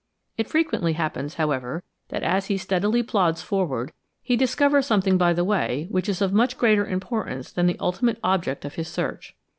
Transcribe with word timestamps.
It 0.35 0.49
frequently 0.49 0.93
happens, 0.93 1.35
however, 1.35 1.83
that 2.09 2.23
as 2.23 2.47
he 2.47 2.57
steadily 2.57 3.03
plods 3.03 3.43
forward 3.43 3.93
he 4.23 4.35
discovers 4.35 4.87
something 4.87 5.15
by 5.15 5.31
the 5.31 5.43
way 5.45 5.85
which 5.91 6.09
is 6.09 6.23
of 6.23 6.33
much 6.33 6.57
greater 6.57 6.87
importance 6.87 7.51
than 7.51 7.67
the 7.67 7.77
ultimate 7.79 8.17
object 8.23 8.65
of 8.65 8.73
his 8.73 8.87
search. 8.87 9.35